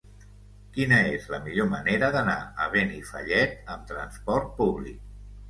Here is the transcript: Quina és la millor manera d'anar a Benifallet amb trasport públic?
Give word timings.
Quina 0.77 0.97
és 1.17 1.27
la 1.33 1.39
millor 1.47 1.69
manera 1.73 2.09
d'anar 2.15 2.39
a 2.65 2.67
Benifallet 2.77 3.55
amb 3.77 3.87
trasport 3.93 4.51
públic? 4.65 4.99